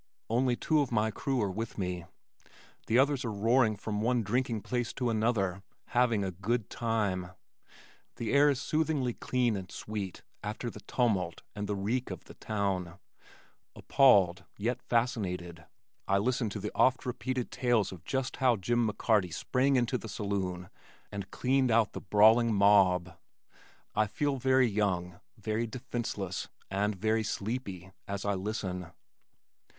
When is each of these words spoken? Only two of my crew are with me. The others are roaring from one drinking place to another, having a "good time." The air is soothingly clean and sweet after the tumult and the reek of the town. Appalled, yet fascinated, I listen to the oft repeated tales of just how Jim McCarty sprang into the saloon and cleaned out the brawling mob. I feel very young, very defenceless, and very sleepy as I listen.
Only 0.31 0.55
two 0.55 0.79
of 0.79 0.91
my 0.91 1.11
crew 1.11 1.39
are 1.43 1.51
with 1.51 1.77
me. 1.77 2.05
The 2.87 2.97
others 2.97 3.23
are 3.23 3.31
roaring 3.31 3.75
from 3.77 4.01
one 4.01 4.23
drinking 4.23 4.61
place 4.63 4.93
to 4.93 5.11
another, 5.11 5.61
having 5.89 6.23
a 6.23 6.31
"good 6.31 6.71
time." 6.71 7.33
The 8.15 8.33
air 8.33 8.49
is 8.49 8.59
soothingly 8.59 9.13
clean 9.13 9.55
and 9.55 9.71
sweet 9.71 10.23
after 10.41 10.71
the 10.71 10.79
tumult 10.87 11.43
and 11.55 11.67
the 11.67 11.75
reek 11.75 12.09
of 12.09 12.23
the 12.23 12.33
town. 12.33 12.97
Appalled, 13.75 14.43
yet 14.57 14.81
fascinated, 14.81 15.67
I 16.07 16.17
listen 16.17 16.49
to 16.49 16.59
the 16.59 16.71
oft 16.73 17.05
repeated 17.05 17.51
tales 17.51 17.91
of 17.91 18.03
just 18.03 18.37
how 18.37 18.55
Jim 18.55 18.87
McCarty 18.89 19.31
sprang 19.31 19.75
into 19.75 19.99
the 19.99 20.09
saloon 20.09 20.71
and 21.11 21.29
cleaned 21.29 21.69
out 21.69 21.93
the 21.93 22.01
brawling 22.01 22.51
mob. 22.55 23.19
I 23.93 24.07
feel 24.07 24.37
very 24.37 24.67
young, 24.67 25.19
very 25.37 25.67
defenceless, 25.67 26.47
and 26.71 26.95
very 26.95 27.21
sleepy 27.23 27.91
as 28.07 28.25
I 28.25 28.33
listen. 28.33 28.87